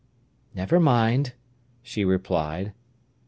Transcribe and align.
"Never 0.55 0.79
mind," 0.79 1.33
she 1.83 2.03
replied. 2.03 2.73